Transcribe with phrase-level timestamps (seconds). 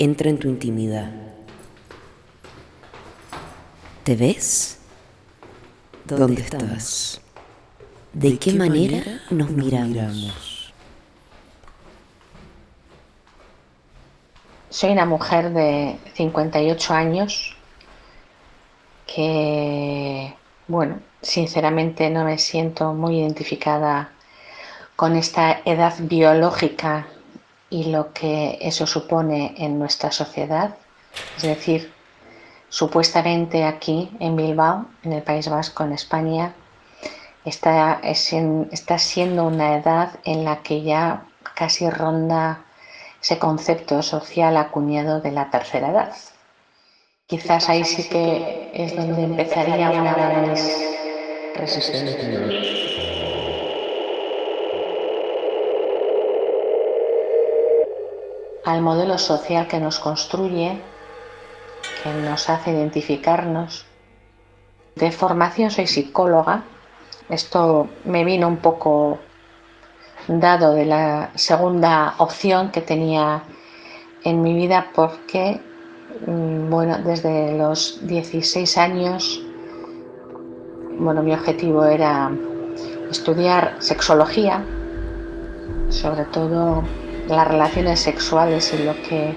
[0.00, 1.12] entra en tu intimidad.
[4.02, 4.78] ¿Te ves?
[6.06, 7.20] ¿Dónde estás?
[8.14, 10.72] ¿De qué manera nos miramos?
[14.70, 17.54] Soy una mujer de 58 años
[19.06, 20.34] que,
[20.66, 24.12] bueno, sinceramente no me siento muy identificada
[24.96, 27.06] con esta edad biológica
[27.70, 30.76] y lo que eso supone en nuestra sociedad.
[31.36, 31.92] Es decir,
[32.68, 36.52] supuestamente aquí en Bilbao, en el País Vasco, en España,
[37.44, 42.64] está, está siendo una edad en la que ya casi ronda
[43.22, 46.12] ese concepto social acuñado de la tercera edad.
[47.26, 50.60] Quizás ahí sí que es donde empezaría una de mis.
[58.64, 60.80] Al modelo social que nos construye,
[62.02, 63.86] que nos hace identificarnos.
[64.94, 66.64] De formación soy psicóloga.
[67.28, 69.18] Esto me vino un poco
[70.28, 73.42] dado de la segunda opción que tenía
[74.24, 75.60] en mi vida porque,
[76.26, 79.42] mm, bueno, desde los 16 años,
[80.98, 82.30] bueno, mi objetivo era
[83.10, 84.62] estudiar sexología,
[85.88, 86.82] sobre todo
[87.30, 89.36] las relaciones sexuales y lo que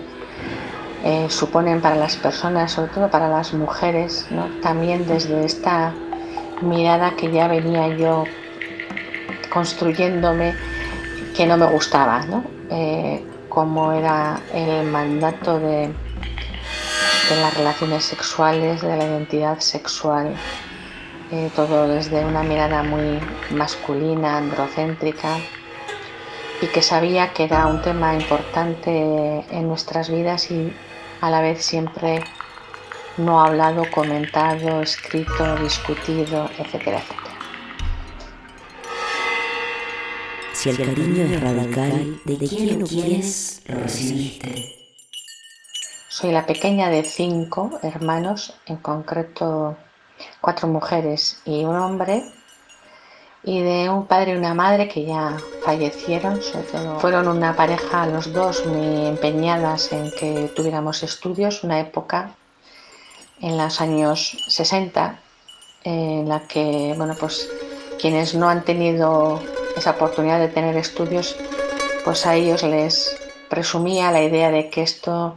[1.04, 4.28] eh, suponen para las personas, sobre todo para las mujeres,
[4.62, 5.94] también desde esta
[6.62, 8.24] mirada que ya venía yo
[9.52, 10.56] construyéndome
[11.36, 12.44] que no me gustaba, ¿no?
[12.70, 15.88] Eh, como era el mandato de,
[17.30, 20.34] de, las relaciones sexuales, de la identidad sexual,
[21.32, 23.20] eh, todo desde una mirada muy
[23.52, 25.38] masculina, androcéntrica,
[26.64, 28.90] y que sabía que era un tema importante
[29.52, 30.72] en nuestras vidas y
[31.20, 32.24] a la vez siempre
[33.18, 37.36] no hablado, comentado, escrito, discutido, etcétera, etcétera.
[40.54, 44.96] Si el cariño es radical, ¿de quién lo quieres lo recibiste?
[46.08, 49.76] Soy la pequeña de cinco hermanos, en concreto
[50.40, 52.24] cuatro mujeres y un hombre,
[53.44, 58.06] y de un padre y una madre que ya fallecieron, sobre todo fueron una pareja
[58.06, 62.32] los dos muy empeñadas en que tuviéramos estudios, una época
[63.42, 65.20] en los años 60
[65.84, 67.50] en la que bueno pues
[68.00, 69.42] quienes no han tenido
[69.76, 71.36] esa oportunidad de tener estudios
[72.06, 73.18] pues a ellos les
[73.50, 75.36] presumía la idea de que esto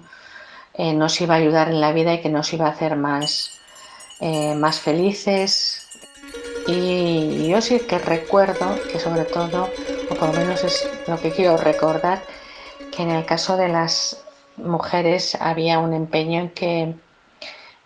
[0.75, 3.50] eh, nos iba a ayudar en la vida y que nos iba a hacer más,
[4.21, 5.86] eh, más felices,
[6.66, 9.69] y yo sí que recuerdo que sobre todo,
[10.10, 12.22] o por lo menos es lo que quiero recordar,
[12.94, 14.25] que en el caso de las
[14.56, 16.94] mujeres había un empeño en que,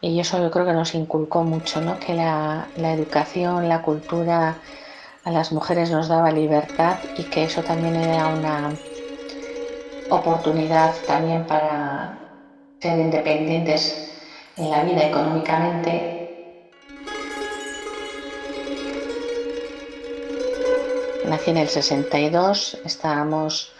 [0.00, 1.98] y eso yo creo que nos inculcó mucho, ¿no?
[1.98, 4.56] que la, la educación, la cultura
[5.24, 8.70] a las mujeres nos daba libertad y que eso también era una
[10.08, 12.18] oportunidad también para
[12.80, 14.10] ser independientes
[14.56, 16.19] en la vida económicamente
[21.30, 23.72] nací en el 62, estábamos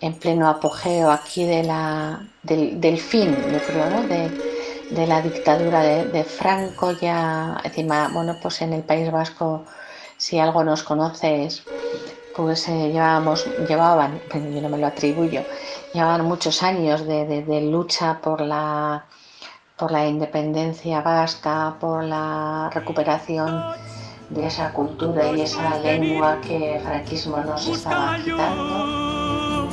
[0.00, 6.92] en pleno apogeo aquí de la, del, fin, yo creo, de, la dictadura de, Franco,
[6.92, 7.60] ya.
[7.64, 9.64] Encima, bueno, pues en el País Vasco,
[10.16, 11.62] si algo nos conoces,
[12.36, 15.42] pues eh, llevábamos, llevaban, yo no me lo atribuyo,
[15.92, 19.04] llevaban muchos años de, lucha por la,
[19.76, 23.62] por la independencia vasca, por la recuperación
[24.30, 29.68] de esa cultura y esa lengua que el franquismo nos estaba quitando.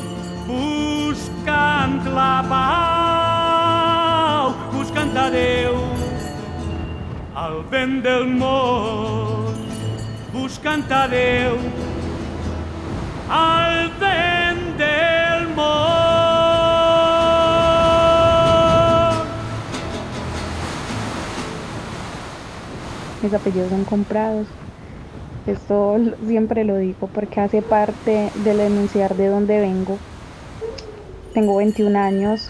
[0.48, 5.76] Buscant la pau, buscant a Déu,
[7.36, 9.56] al vent del món,
[10.34, 11.58] buscant a Déu,
[23.28, 24.48] mis apellidos son comprados.
[25.46, 30.00] Esto siempre lo digo porque hace parte del enunciar de dónde vengo.
[31.34, 32.50] Tengo 21 años,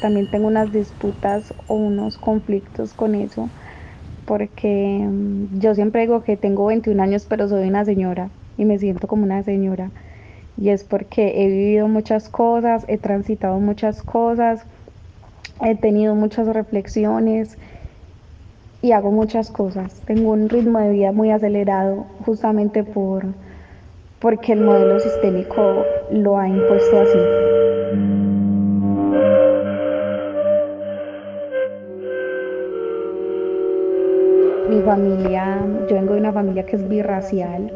[0.00, 3.50] también tengo unas disputas o unos conflictos con eso,
[4.24, 8.78] porque mm, yo siempre digo que tengo 21 años pero soy una señora y me
[8.78, 9.90] siento como una señora.
[10.56, 14.64] Y es porque he vivido muchas cosas, he transitado muchas cosas,
[15.62, 17.58] he tenido muchas reflexiones
[18.82, 20.00] y hago muchas cosas.
[20.06, 23.24] Tengo un ritmo de vida muy acelerado justamente por,
[24.20, 27.18] porque el modelo sistémico lo ha impuesto así.
[34.68, 37.72] Mi familia, yo vengo de una familia que es birracial.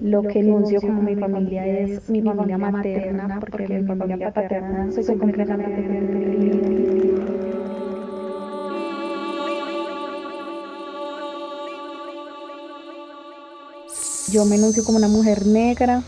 [0.00, 5.16] Lo, que enuncio como mi familia es mi familia materna, porque mi familia paterna soy
[5.16, 7.03] completamente
[14.34, 16.02] Yo me enuncio como una mujer negra.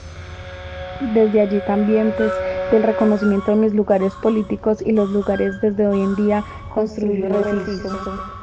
[1.15, 2.33] Desde allí también, pues,
[2.73, 6.45] del reconocimiento de mis lugares políticos y los lugares desde hoy en día
[6.75, 8.36] construidos como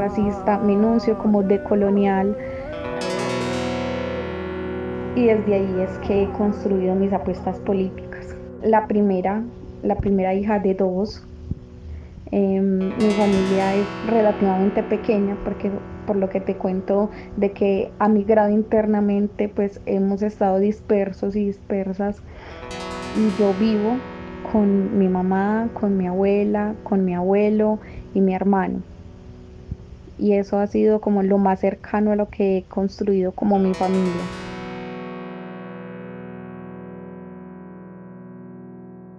[0.00, 2.36] antirracista, me enuncio como decolonial.
[5.16, 8.34] Y desde ahí es que he construido mis apuestas políticas.
[8.62, 9.42] La primera,
[9.82, 11.26] la primera hija de dos.
[12.32, 15.68] Em, mi familia es relativamente pequeña porque
[16.06, 21.46] por lo que te cuento de que ha migrado internamente pues hemos estado dispersos y
[21.46, 22.22] dispersas
[23.16, 23.96] y yo vivo
[24.52, 27.80] con mi mamá, con mi abuela, con mi abuelo
[28.14, 28.80] y mi hermano
[30.20, 33.72] y eso ha sido como lo más cercano a lo que he construido como mi
[33.72, 34.22] familia.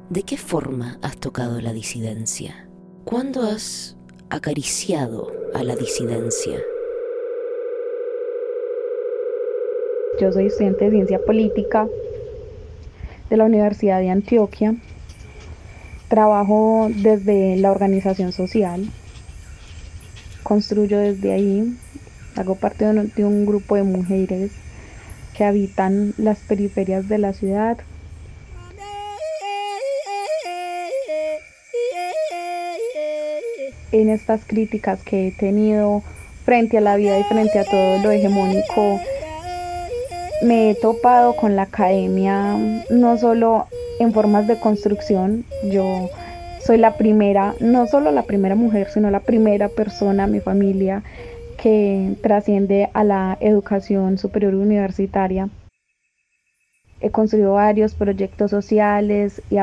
[0.09, 2.67] ¿De qué forma has tocado la disidencia?
[3.03, 3.97] ¿Cuándo has
[4.29, 6.59] acariciado a la disidencia?
[10.19, 11.87] Yo soy estudiante de ciencia política
[13.29, 14.75] de la Universidad de Antioquia.
[16.09, 18.85] Trabajo desde la organización social
[20.51, 21.77] construyo desde ahí.
[22.35, 24.51] Hago parte de un, grupo de mujeres
[25.33, 27.77] que habitan las periferias de la ciudad.
[33.93, 36.03] En estas críticas que he tenido
[36.43, 38.99] frente a la vida y frente a todo lo hegemónico,
[40.41, 42.57] me he topado con la academia
[42.89, 43.67] no solo
[44.01, 46.09] en formas de construcción, yo
[46.65, 51.03] soy la primera, no solo la primera mujer, sino la primera persona, mi familia,
[51.57, 55.49] que trasciende a la educación superior universitaria.
[56.99, 59.57] He construido varios proyectos sociales y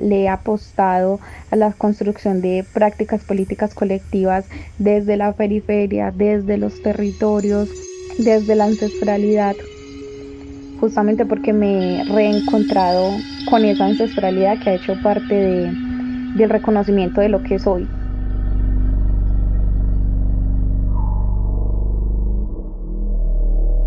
[0.00, 1.20] le he apostado
[1.50, 4.44] a la construcción de prácticas políticas colectivas
[4.78, 7.68] desde la periferia, desde los territorios,
[8.18, 9.54] desde la ancestralidad,
[10.80, 13.12] justamente porque me he reencontrado
[13.48, 15.89] con esa ancestralidad que ha hecho parte de,
[16.36, 17.86] del reconocimiento de lo que soy.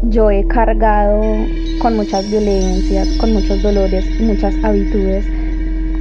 [0.10, 1.22] Yo he cargado
[1.81, 5.25] con muchas violencias, con muchos dolores, muchas habitudes,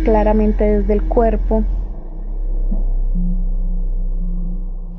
[0.04, 1.64] claramente desde el cuerpo.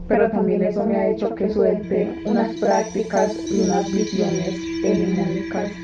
[0.07, 5.82] Pero también eso me ha hecho que suelte unas prácticas y unas visiones hegemónicas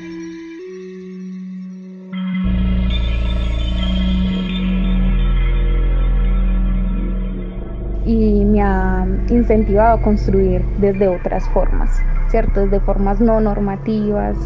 [8.10, 12.62] y me ha incentivado a construir desde otras formas, ¿cierto?
[12.62, 14.36] Desde formas no normativas,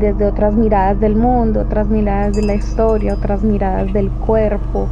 [0.00, 4.88] desde otras miradas del mundo, otras miradas de la historia, otras miradas del cuerpo.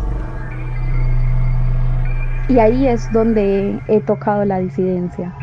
[2.48, 5.34] Y ahí es donde he tocado la disidencia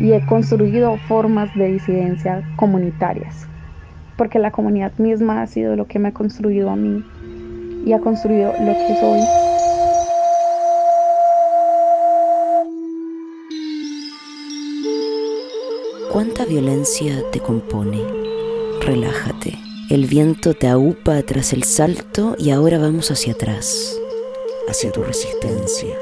[0.00, 3.46] y he construido formas de disidencia comunitarias,
[4.16, 7.04] porque la comunidad misma ha sido lo que me ha construido a mí
[7.84, 9.47] y ha construido lo que soy.
[16.12, 18.02] ¿Cuánta violencia te compone?
[18.80, 19.58] Relájate.
[19.90, 23.94] El viento te aupa tras el salto y ahora vamos hacia atrás,
[24.68, 25.94] hacia tu resistencia.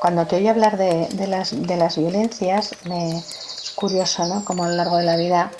[0.00, 4.44] Cuando te oí hablar de, las, de las violencias, me, es curioso, ¿no?
[4.44, 5.52] Como a lo largo de la vida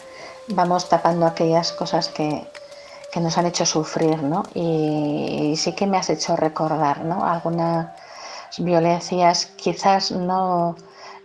[0.48, 2.48] vamos tapando aquellas cosas que,
[3.12, 4.42] que nos han hecho sufrir, ¿no?
[4.54, 7.24] Y, sí que me has hecho recordar, ¿no?
[7.24, 7.88] Algunas
[8.58, 10.76] violencias, quizás no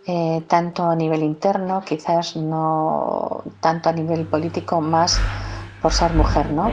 [0.07, 5.19] eh, tanto a nivel interno, quizás no tanto a nivel político, más
[5.81, 6.71] por ser mujer, ¿no?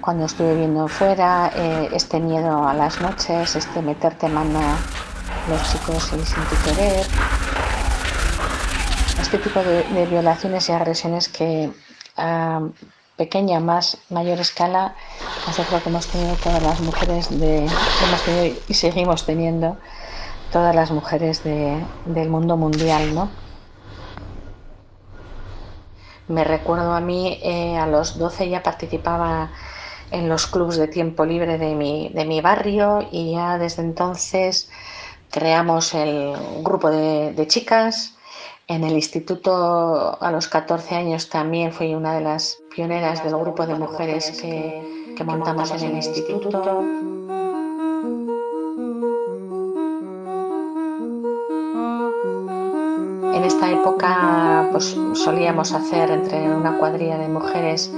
[0.00, 4.60] Cuando estuve viviendo fuera, eh, este miedo a las noches, este meterte mano
[5.48, 7.06] los chicos y sin tu querer,
[9.26, 11.72] este tipo de, violaciones y agresiones que
[13.16, 14.94] pequeña, más mayor escala,
[15.44, 17.64] pues yo creo que hemos tenido todas las mujeres de,
[18.00, 19.78] hemos tenido y seguimos teniendo
[20.52, 23.32] todas las mujeres del mundo mundial, ¿no?
[26.28, 29.50] Me recuerdo a mí, eh, a los 12 ya participaba
[30.12, 34.70] en los clubes de tiempo libre de mi, de mi barrio y ya desde entonces
[35.32, 38.15] creamos el grupo de chicas.
[38.68, 43.64] En el instituto a los 14 años también fui una de las pioneras del grupo
[43.64, 46.82] de mujeres que, que montamos en el instituto.
[53.36, 57.92] En esta época pues, solíamos hacer entre una cuadrilla de mujeres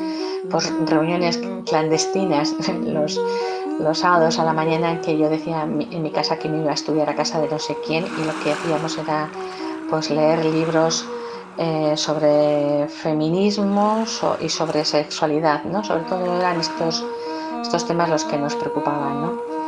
[0.50, 3.18] pues, reuniones clandestinas los,
[3.80, 6.72] los sábados a la mañana en que yo decía en mi casa que me iba
[6.72, 9.30] a estudiar a casa de no sé quién y lo que hacíamos era
[9.90, 11.06] pues leer libros
[11.56, 14.04] eh, sobre feminismo
[14.40, 15.82] y sobre sexualidad, ¿no?
[15.82, 17.04] Sobre todo eran estos,
[17.62, 19.58] estos temas los que nos preocupaban, ¿no?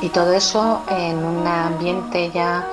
[0.00, 2.66] Y todo eso en un ambiente ya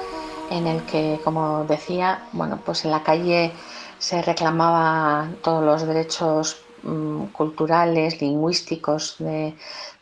[0.55, 3.51] en el que, como decía, bueno, pues en la calle
[3.97, 9.55] se reclamaba todos los derechos mm, culturales, lingüísticos, de,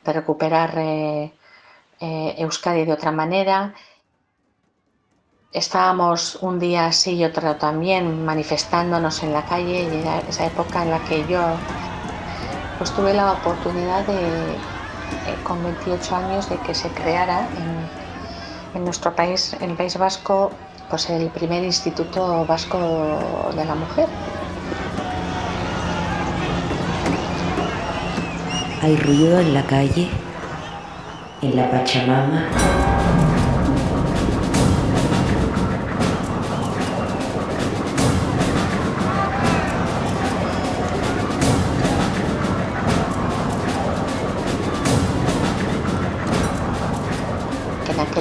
[0.05, 1.31] recuperar eh,
[1.99, 3.73] eh, Euskadi de otra manera.
[5.51, 10.83] Estábamos un día sí y otro también manifestándonos en la calle y era esa época
[10.83, 11.61] en la que yo
[12.77, 14.55] pues tuve la oportunidad de,
[15.25, 17.89] eh, con 28 años de que se creara en,
[18.79, 20.51] nuestro país, en el País Vasco,
[20.89, 22.77] pues el primer Instituto Vasco
[23.55, 24.07] de la Mujer.
[28.81, 30.09] Hay ruido en la calle,
[31.41, 33.02] en la Pachamama.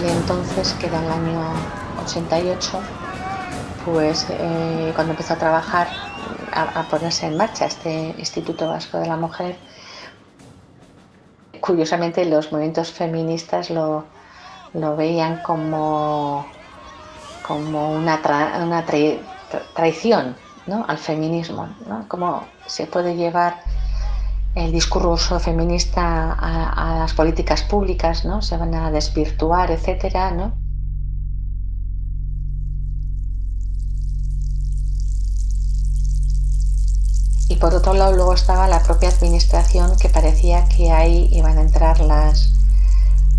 [0.01, 1.53] Entonces, que era el año
[2.05, 2.81] 88,
[3.85, 5.89] pues eh, cuando empezó a trabajar,
[6.53, 9.57] a, ponerse en marcha este Instituto Vasco de la Mujer,
[11.61, 14.05] curiosamente los movimientos feministas lo,
[14.73, 16.47] veían como,
[17.47, 18.21] como una,
[18.63, 18.85] una
[19.75, 20.37] traición
[20.87, 22.07] al feminismo, ¿no?
[22.09, 23.63] cómo se puede llevar
[24.55, 28.43] el discurso feminista a, las políticas públicas, ¿no?
[28.43, 30.53] Se van a desvirtuar, etcétera, ¿no?
[37.49, 41.63] Y por otro lado luego estaba la propia administración que parecía que ahí iban a
[41.63, 42.53] entrar las,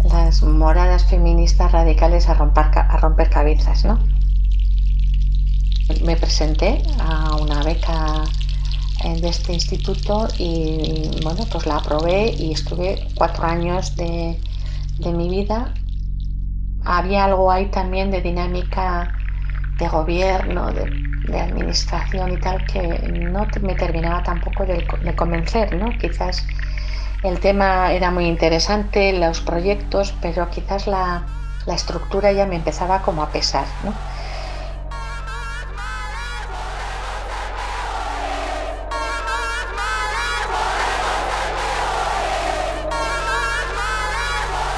[0.03, 3.99] las moradas feministas radicales a romper, a romper cabezas, ¿no?
[6.03, 8.23] Me presenté a una beca
[9.03, 14.39] de este instituto y bueno, pues la aprobé y estuve cuatro años de,
[14.99, 15.73] mi vida.
[16.85, 19.11] Había algo ahí también de dinámica
[19.77, 21.03] de gobierno, de,
[21.37, 25.97] administración y tal, que no me terminaba tampoco de, convencer, ¿no?
[25.97, 26.45] Quizás
[27.23, 31.25] el tema era muy interesante, los proyectos, pero quizás la,
[31.65, 33.93] la estructura ya me empezaba como a pesar, ¿no?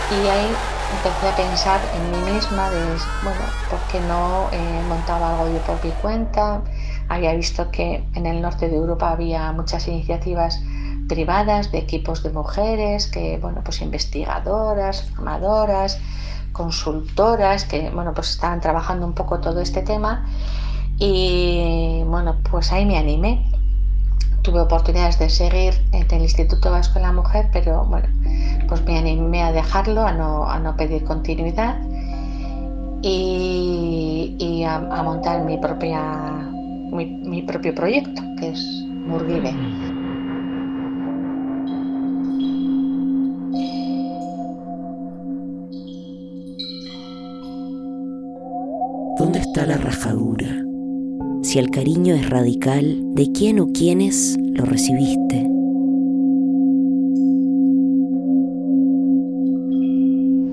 [0.10, 0.56] Y ahí
[0.92, 5.64] empecé a pensar en mí misma de, bueno, ¿por qué no eh, montaba algo yo
[5.64, 6.62] por mi cuenta?
[7.10, 10.62] Había visto que en el norte de Europa había muchas iniciativas
[11.08, 16.00] privadas de equipos de mujeres, que, bueno, pues investigadoras, formadoras,
[16.52, 20.26] consultoras, que, bueno, pues estaban trabajando un poco todo este tema.
[20.98, 23.46] Y, bueno, pues ahí me animé
[24.46, 28.08] tuve oportunidades de seguir en el Instituto Vasco de la Mujer, pero bueno,
[28.68, 31.78] pues me animé a dejarlo, a no, a no pedir continuidad
[33.02, 36.02] y, a, montar mi, propia,
[36.92, 39.54] mi, propio proyecto, que es Murguibe.
[49.18, 50.66] ¿Dónde está la rajadura?
[51.46, 55.55] si el cariño es radical, de quién o quiénes lo recibiste.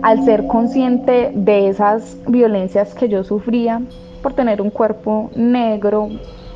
[0.03, 3.81] Al ser consciente de esas violencias que yo sufría
[4.21, 6.09] por tener un cuerpo negro,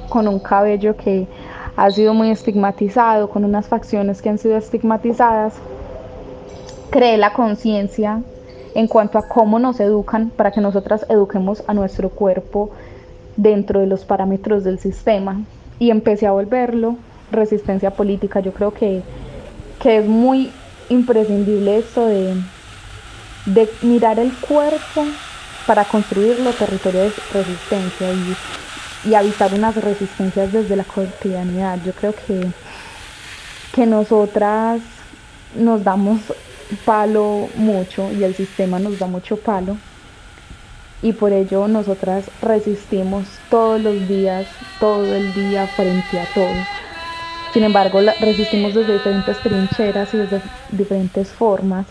[0.09, 1.29] con un cabello que
[1.77, 5.55] ha sido muy estigmatizado, con unas facciones que han sido estigmatizadas,
[6.91, 8.21] cree la conciencia
[8.75, 12.71] en cuanto a cómo nos educan para que nosotras eduquemos a nuestro cuerpo
[13.37, 15.41] dentro de los parámetros del sistema.
[15.79, 16.97] Y empecé a volverlo
[17.31, 18.41] resistencia política.
[18.41, 19.03] Yo creo que,
[19.81, 20.51] que es muy
[20.89, 22.35] imprescindible esto de,
[23.47, 25.07] de mirar el cuerpo
[25.67, 28.37] para construir los territorios de resistencia y,
[29.09, 31.79] y habitar unas resistencias desde la cotidianidad.
[31.85, 32.53] Yo creo que,
[33.73, 34.83] que nosotras
[35.55, 36.21] nos damos
[36.85, 39.79] palo mucho y el sistema nos da mucho palo
[41.03, 44.47] y por ello nosotras resistimos todos los días,
[44.81, 46.69] todo el día frente a todo.
[47.53, 51.87] Sin embargo, resistimos desde diferentes trincheras y desde diferentes formas.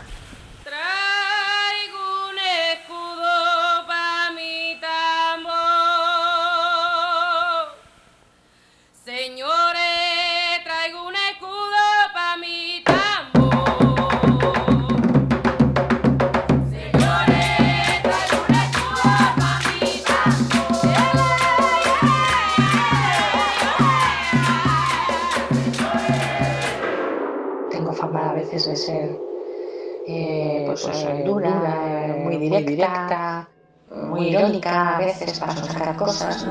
[35.05, 36.47] Veces para sacar cosas,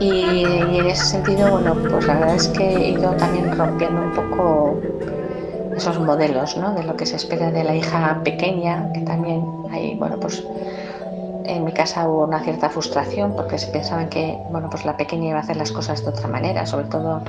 [0.00, 4.12] Y, en ese sentido, bueno, pues la verdad es que he ido también rompiendo un
[4.12, 4.80] poco
[5.76, 6.74] esos modelos, ¿no?
[6.74, 10.44] De lo que se espera de la hija pequeña, que también hay, bueno, pues
[11.44, 15.30] en mi casa hubo una cierta frustración porque se pensaban que, bueno, pues la pequeña
[15.30, 17.22] iba a hacer las cosas de otra manera, sobre todo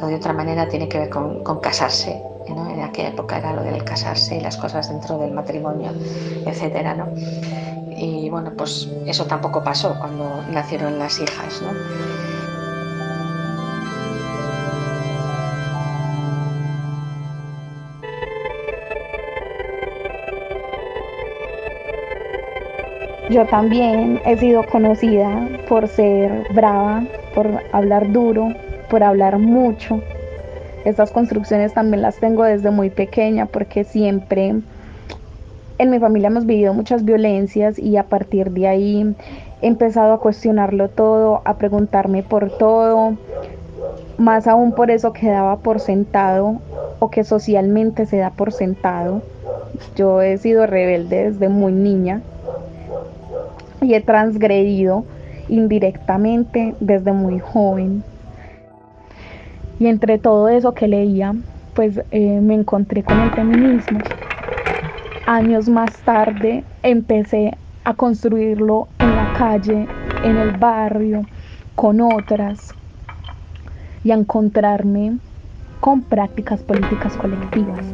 [0.00, 2.70] lo de otra manera tiene que ver con, con casarse, ¿no?
[2.70, 5.90] En aquella época era lo del casarse y las cosas dentro del matrimonio,
[6.46, 7.06] etcétera, ¿no?
[7.98, 11.72] Y bueno, pues eso tampoco pasó cuando nacieron las hijas, ¿no?
[23.30, 28.54] Yo también he sido conocida por ser brava, por hablar duro,
[28.88, 30.00] por hablar mucho.
[30.86, 34.54] Estas construcciones también las tengo desde muy pequeña porque siempre
[35.78, 39.14] en mi familia hemos vivido muchas violencias y a partir de ahí
[39.62, 43.16] he empezado a cuestionarlo todo, a preguntarme por todo,
[44.18, 46.60] más aún por eso que daba por sentado
[46.98, 49.22] o que socialmente se da por sentado.
[49.94, 52.22] Yo he sido rebelde desde muy niña
[53.80, 55.04] y he transgredido
[55.48, 58.02] indirectamente desde muy joven.
[59.78, 61.36] Y entre todo eso que leía,
[61.74, 64.00] pues eh, me encontré con el feminismo
[65.28, 69.86] años más tarde empecé a construirlo en la calle,
[70.24, 71.20] en el barrio,
[71.74, 72.74] con otras
[74.04, 75.18] y a encontrarme
[75.80, 77.84] con prácticas políticas colectivas.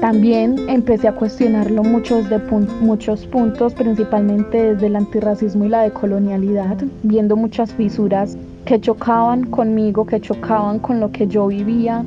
[0.00, 2.38] También empecé a cuestionarlo mucho desde
[2.80, 10.06] muchos puntos, principalmente desde el antirracismo y la decolonialidad, viendo muchas fisuras que chocaban conmigo,
[10.06, 12.04] que chocaban con lo que yo vivía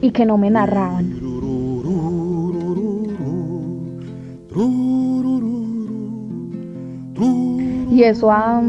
[0.00, 1.12] y que no me narraban.
[7.90, 8.62] Y eso ha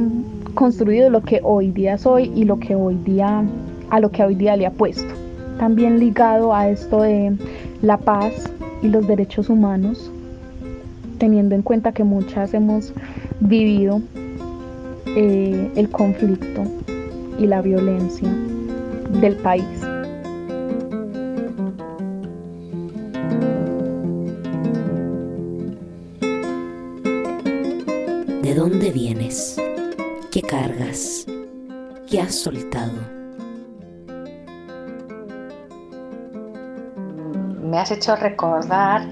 [0.53, 3.43] construido lo que hoy día soy y lo que hoy día
[3.89, 5.13] a lo que hoy día le apuesto.
[5.59, 7.35] También ligado a esto de
[7.81, 8.33] la paz
[8.81, 10.11] y los derechos humanos,
[11.17, 12.93] teniendo en cuenta que muchas hemos
[13.39, 14.01] vivido
[15.15, 16.63] eh, el conflicto
[17.37, 18.29] y la violencia
[19.21, 19.81] del país.
[28.41, 29.59] ¿De dónde vienes?
[30.31, 31.25] ¿Qué cargas?
[32.09, 32.93] ¿Qué has soltado?
[37.63, 39.07] Me has hecho recordar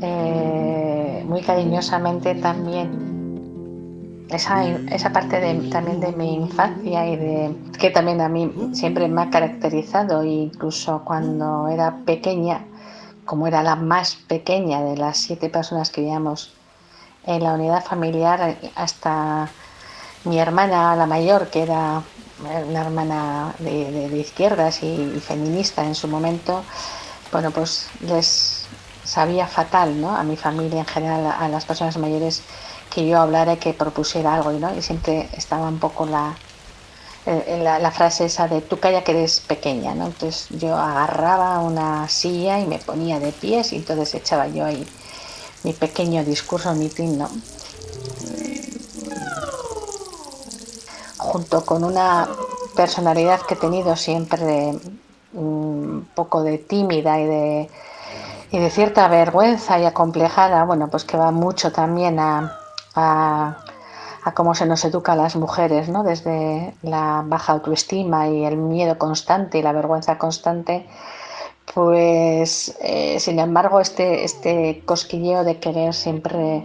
[0.00, 3.07] eh, muy cariñosamente también
[4.30, 9.08] esa, esa parte de, también de mi infancia y de que también a mí siempre
[9.08, 12.64] me ha caracterizado incluso cuando era pequeña
[13.24, 16.52] como era la más pequeña de las siete personas que vivíamos
[17.26, 19.48] en la unidad familiar hasta
[20.24, 22.02] mi hermana la mayor que era
[22.68, 26.62] una hermana de, de, izquierdas y, feminista en su momento
[27.32, 28.66] bueno pues les
[29.04, 30.14] sabía fatal ¿no?
[30.14, 32.42] a mi familia en general a las personas mayores
[32.90, 34.74] que yo hablara y que propusiera algo, ¿no?
[34.74, 36.36] Y siempre estaba un poco la,
[37.30, 40.06] eh, la, frase esa de tú calla que eres pequeña, ¿no?
[40.06, 44.86] Entonces yo agarraba una silla y me ponía de pies y entonces echaba yo ahí
[45.62, 47.28] mi pequeño discurso mitin, ¿no?
[51.18, 52.28] Junto con una
[52.74, 54.72] personalidad que he tenido siempre
[55.34, 57.70] un poco de tímida y de,
[58.52, 62.57] y de cierta vergüenza y acomplejada, bueno, pues que va mucho también a,
[62.98, 63.56] a,
[64.34, 66.02] cómo se nos educa a las mujeres, ¿no?
[66.02, 70.86] Desde la baja autoestima y el miedo constante y la vergüenza constante,
[71.74, 76.62] pues eh, sin embargo este, este cosquilleo de querer siempre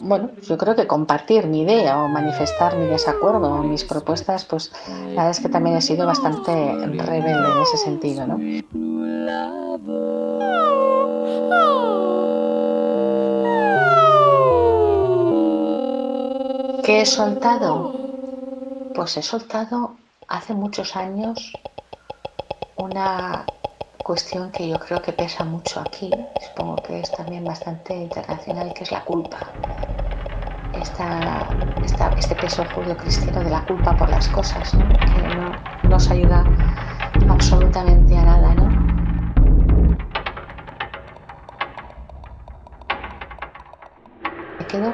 [0.00, 4.72] bueno, yo creo que compartir mi idea o manifestar mi desacuerdo o mis propuestas, pues
[4.88, 8.38] la verdad es que también he sido bastante rebelde en ese sentido, ¿no?
[16.86, 17.72] ¿Qué he soltado?
[18.92, 19.96] Pues he soltado
[20.28, 21.58] hace muchos años
[22.76, 23.50] una
[24.04, 28.84] cuestión que yo creo que pesa mucho aquí, supongo que es también bastante internacional, que
[28.84, 29.56] es la culpa.
[32.22, 34.66] este peso judío-cristiano de la culpa por las cosas,
[35.04, 36.52] que no nos ayuda
[37.28, 38.54] absolutamente a nada.
[38.54, 38.65] ¿no?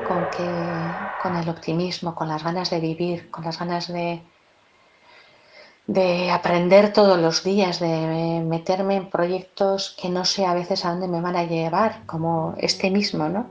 [0.03, 4.23] Con, que, con el optimismo, con las ganas de vivir, con las ganas de,
[5.87, 10.90] de aprender todos los días, de meterme en proyectos que no sé a veces a
[10.90, 13.47] dónde me van a llevar, como este mismo, ¿no?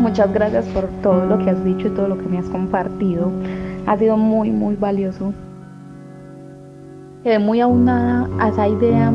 [0.00, 3.30] Muchas gracias por todo lo que has dicho y todo lo que me has compartido.
[3.86, 5.32] Ha sido muy, muy valioso.
[7.22, 9.12] Quedé muy aunada a esa idea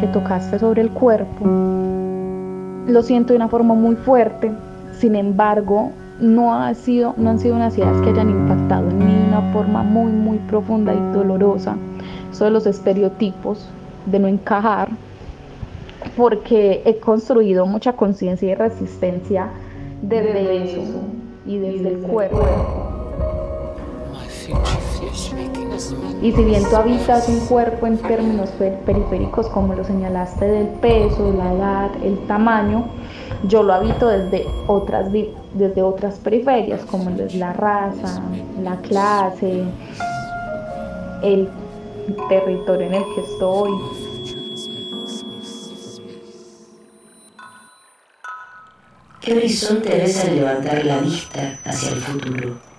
[0.00, 1.44] que tocaste sobre el cuerpo.
[2.88, 4.50] Lo siento de una forma muy fuerte,
[4.98, 9.14] sin embargo, no, ha sido, no han sido unas ideas que hayan impactado en mí
[9.14, 11.76] de una forma muy, muy profunda y dolorosa.
[12.32, 13.68] Son los estereotipos
[14.06, 14.88] de no encajar,
[16.16, 19.50] porque he construido mucha conciencia y resistencia
[20.02, 21.00] desde eso
[21.46, 22.44] y desde el cuerpo.
[26.22, 28.50] Y si bien tú habitas un cuerpo en términos
[28.86, 32.86] periféricos, como lo señalaste, del peso, la edad, el tamaño,
[33.44, 38.22] yo lo habito desde otras, desde otras periferias, como es la raza,
[38.62, 39.64] la clase,
[41.22, 41.48] el
[42.28, 43.70] territorio en el que estoy.
[49.20, 52.73] ¿Qué horizonte ves al levantar la vista hacia el futuro?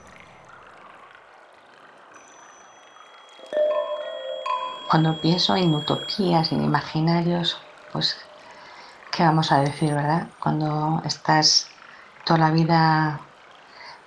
[4.89, 7.58] Cuando pienso en utopías, en imaginarios,
[7.91, 8.17] pues
[9.12, 10.28] ¿qué vamos a decir, verdad?
[10.39, 11.69] Cuando estás
[12.26, 13.21] toda la vida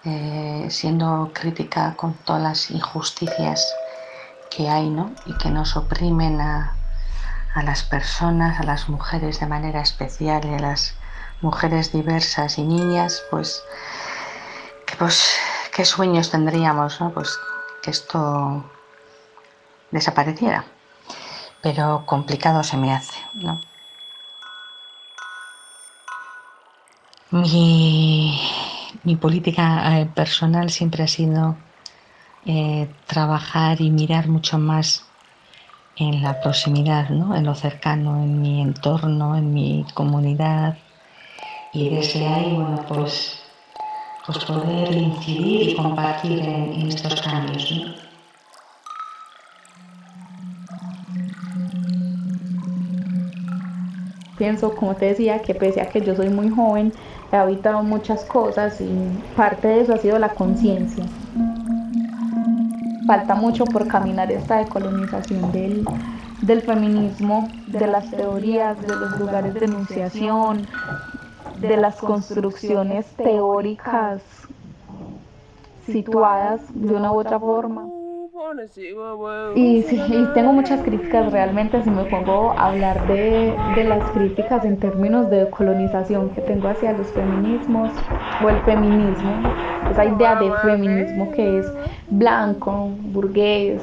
[0.05, 3.75] eh, siendo crítica con todas las injusticias
[4.51, 5.13] que hay, ¿no?
[5.27, 6.75] Y que nos oprimen a,
[7.65, 10.95] las personas, a las mujeres de manera especial y a las
[11.41, 13.65] mujeres diversas y niñas, pues,
[14.99, 15.37] pues
[15.75, 17.13] qué sueños tendríamos, ¿no?
[17.13, 17.37] Pues
[17.83, 18.65] que esto
[19.91, 20.65] desapareciera.
[21.63, 23.61] Pero complicado se me hace, ¿no?
[27.31, 28.41] Mi,
[29.21, 31.57] política eh, personal siempre ha sido
[32.47, 35.05] eh, trabajar y mirar mucho más
[35.97, 37.37] en la proximidad, ¿no?
[37.37, 40.79] en lo cercano, en mi entorno, en mi comunidad.
[41.73, 43.43] Y desde ahí, bueno, pues,
[44.25, 48.08] pues poder incidir y compartir en, estos cambios.
[54.39, 56.93] Pienso, como te decía, que pese a que yo soy muy joven,
[57.33, 58.89] he habitado muchas cosas y
[59.37, 61.05] parte de eso ha sido la conciencia.
[63.07, 65.85] Falta mucho por caminar esta decolonización del,
[66.43, 70.67] del feminismo, de las teorías, de los lugares de enunciación,
[71.61, 74.23] de las construcciones teóricas
[75.87, 77.98] situadas de una u otra forma.
[79.55, 79.83] Y,
[80.35, 85.51] tengo muchas críticas realmente si me pongo a hablar de, las críticas en términos de
[85.51, 87.93] colonización que tengo hacia los feminismos
[88.43, 89.35] o el feminismo,
[89.91, 91.67] esa idea de feminismo que es
[92.11, 93.83] blanco, burgués,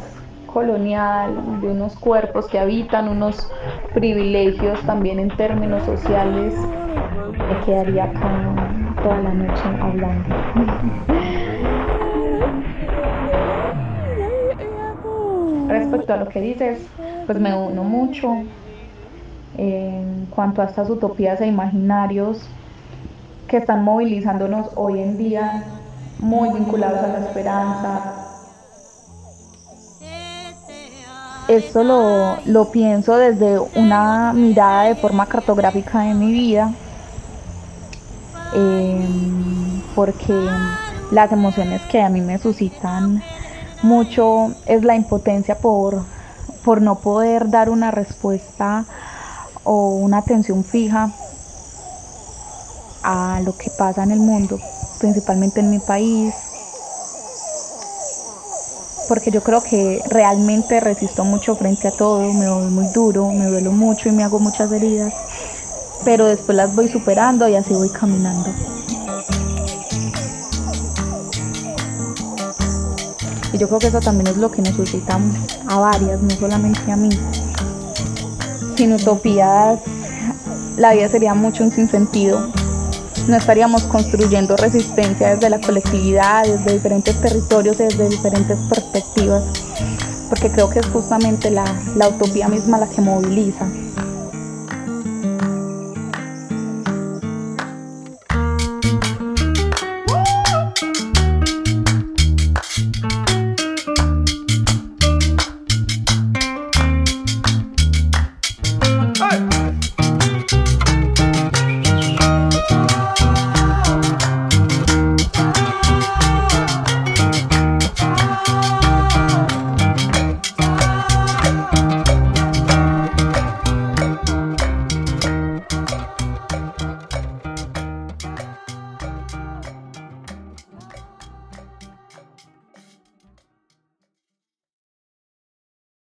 [0.51, 3.51] colonial, de unos cuerpos que habitan unos
[3.93, 8.31] privilegios también en términos sociales, me quedaría acá
[9.03, 11.15] toda la noche hablando.
[15.79, 16.79] respecto a lo que dices,
[17.25, 18.33] pues me uno mucho.
[19.57, 22.41] En cuanto a estas utopías e imaginarios
[23.47, 25.63] que están movilizándonos hoy en día,
[26.19, 28.25] muy vinculados a la esperanza,
[31.47, 36.71] esto lo, lo pienso desde una mirada de forma cartográfica de mi vida,
[38.55, 40.33] em, porque
[41.11, 43.21] las emociones que a mí me suscitan
[43.85, 46.03] mucho es la impotencia por,
[46.63, 48.85] por no poder dar una respuesta
[49.63, 51.11] o una atención fija
[53.03, 54.59] a lo que pasa en el mundo,
[54.99, 56.33] principalmente en mi país,
[59.07, 63.45] porque yo creo que realmente resisto mucho frente a todo, me voy muy duro, me
[63.45, 65.13] duelo mucho y me hago muchas heridas,
[66.03, 68.84] pero después las voy superando y así voy caminando.
[73.55, 75.17] Y yo creo que eso también es lo que nos suscita
[75.67, 77.07] a varias, no solamente a mí.
[78.75, 79.79] Sin utopías,
[80.75, 82.51] la vida sería mucho un sinsentido.
[83.29, 89.43] No estaríamos construyendo resistencia desde la colectividad, desde diferentes territorios, desde diferentes perspectivas,
[90.27, 91.63] porque creo que es justamente la,
[91.95, 93.67] la utopía misma la que moviliza.